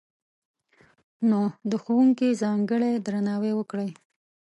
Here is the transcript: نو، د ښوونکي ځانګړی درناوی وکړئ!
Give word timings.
نو، 1.29 1.41
د 1.69 1.71
ښوونکي 1.83 2.29
ځانګړی 2.41 2.91
درناوی 3.05 3.51
وکړئ! 3.55 3.89